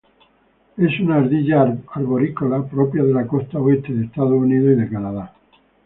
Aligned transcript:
Es 0.77 0.99
una 0.99 1.17
ardilla 1.17 1.61
arborícola 1.93 2.65
propia 2.67 3.03
de 3.03 3.13
la 3.13 3.27
costa 3.27 3.59
oeste 3.59 3.93
de 3.93 4.05
Estados 4.05 4.31
Unidos 4.31 4.79
y 4.83 4.89
Canadá. 4.91 5.31